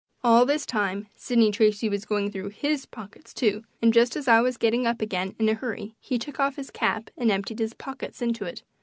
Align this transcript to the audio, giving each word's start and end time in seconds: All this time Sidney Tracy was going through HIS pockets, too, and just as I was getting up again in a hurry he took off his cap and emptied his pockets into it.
All 0.23 0.47
this 0.47 0.65
time 0.65 1.05
Sidney 1.15 1.51
Tracy 1.51 1.87
was 1.87 2.05
going 2.05 2.31
through 2.31 2.49
HIS 2.49 2.87
pockets, 2.87 3.35
too, 3.35 3.63
and 3.83 3.93
just 3.93 4.15
as 4.15 4.27
I 4.27 4.41
was 4.41 4.57
getting 4.57 4.87
up 4.87 4.99
again 4.99 5.35
in 5.37 5.47
a 5.47 5.53
hurry 5.53 5.93
he 5.99 6.17
took 6.17 6.39
off 6.39 6.55
his 6.55 6.71
cap 6.71 7.11
and 7.15 7.29
emptied 7.29 7.59
his 7.59 7.75
pockets 7.75 8.19
into 8.19 8.45
it. 8.45 8.63